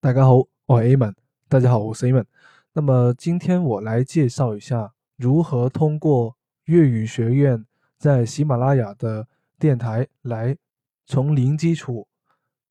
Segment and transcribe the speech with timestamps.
[0.00, 1.12] 大家好，我是伊 n
[1.48, 2.24] 大家好，我是伊 n
[2.72, 6.36] 那么今天我来介绍一下如何通过
[6.66, 7.66] 粤语学院
[7.98, 9.26] 在喜马拉雅的
[9.58, 10.56] 电台来
[11.04, 12.06] 从零基础，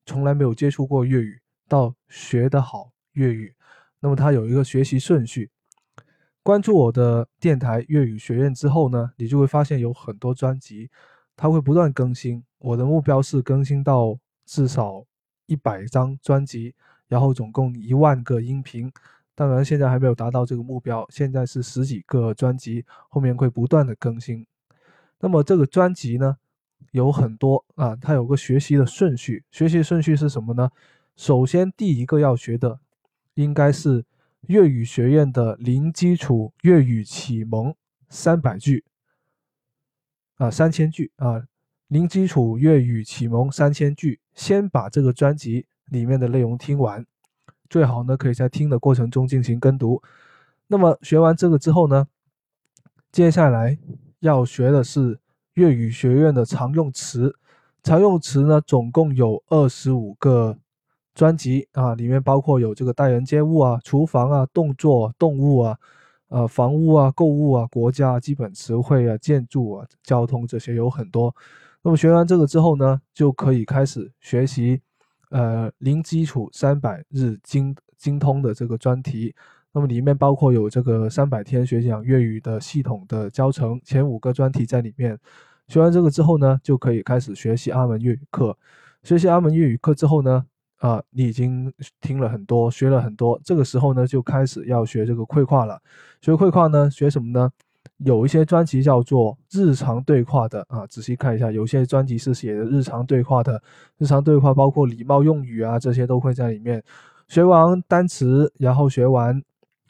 [0.06, 1.38] 从来没有接触过粤语
[1.68, 3.54] 到学得好粤语。
[4.00, 5.52] 那么它有一个学习顺序。
[6.42, 10.90] 关注我的电台粤语学院之后呢，你就会发现有很多专辑，
[11.36, 12.42] 它会不断更新。
[12.60, 15.04] 我的目标是更新到至少
[15.48, 16.74] 一百张专辑。
[17.08, 18.92] 然后总共一万个音频，
[19.34, 24.46] 当然现在还没有达到这个目标，现在是十几个专辑，后面会不断的更新。
[25.20, 26.38] 那么这个专辑呢，
[26.92, 30.70] 有很多啊，它有个学习的顺序，学习顺序是什么呢？
[31.16, 32.80] 首先第一个要学的，
[33.36, 34.06] 应该是
[34.42, 37.74] 粤语学院的零基础粤语启蒙
[38.10, 38.84] 三百句，
[40.36, 41.42] 啊三千句啊，
[41.88, 45.68] 零基础粤语启蒙三千句，先把这个专辑。
[45.90, 47.06] 里面的内容听完，
[47.70, 50.02] 最好呢可以在听的过程中进行跟读。
[50.68, 52.08] 那么学完这个之后呢，
[53.12, 53.78] 接下来
[54.20, 55.20] 要学的是
[55.54, 57.36] 粤语学院的常用词。
[57.84, 60.58] 常用词呢总共有二十五个
[61.16, 65.78] 专辑啊，里面包括有这个待人接物啊、厨房啊、动作、动物啊、
[66.28, 71.34] 呃房屋啊、购物啊、国家基本词汇啊、建筑啊、交通这些有很多。
[71.82, 74.82] 那么学完这个之后呢，就可以开始学习。
[75.30, 79.34] 呃，零基础三百日精精通的这个专题，
[79.74, 85.18] 那么里面包括有这个三百天学讲粤语的系统的教程，前五个专题在里面。
[85.68, 88.58] 学完这个之后呢，就可以开始学习阿门粤语课。
[89.04, 90.46] 学习阿门粤语课之后呢，
[90.78, 95.82] 啊，你已经听了很多，学了很多，这个时候呢，就开始要学这个绘画了。
[96.22, 97.52] 学绘画呢，学什么呢？
[97.98, 103.62] 有一些专辑叫做日常对话的啊，仔细看一下，有些专辑是写的日常对话的。
[103.98, 106.84] 日常对话包括礼貌用语啊，这些都会在里面。
[107.28, 109.42] 学完单词，然后学完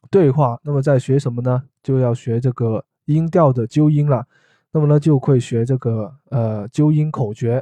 [0.09, 1.61] 对话，那么再学什么呢？
[1.83, 4.25] 就要学这个音调的纠音了。
[4.71, 7.61] 那么呢，就会学这个呃纠音口诀。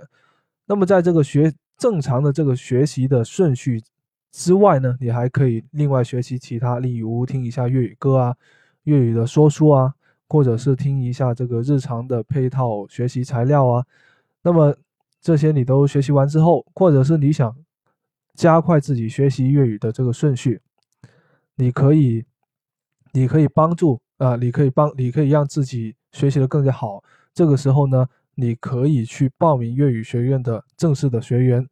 [0.68, 3.82] 那么在这个学正常的这个学习的顺序
[4.32, 8.36] 之外呢，你还可以另外学习其他，例如听一下粤语歌啊，
[8.84, 9.96] 粤语的说书啊。
[10.28, 13.86] 或者是听一下这个日常的配套学习材料啊，
[14.42, 14.76] 那么
[15.22, 17.56] 这些你都学习完之后，或者是你想
[18.34, 20.60] 加快自己学习粤语的这个顺序，
[21.56, 22.24] 你可以，
[23.14, 27.04] 你可以帮助啊，你可以帮，你可以让自己学习的更加好。
[27.34, 31.68] 这个时候呢，你可以去报名粤语学院的正式的学员，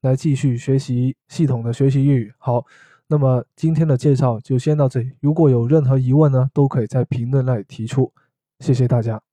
[0.00, 2.32] 来继续学习系统的学习粤语。
[2.38, 2.64] 好。
[3.10, 5.10] 那么今天的介绍就先到这里。
[5.20, 8.12] 如果有任何疑问呢，都可以在评论那里提出。
[8.60, 9.27] 谢谢大家。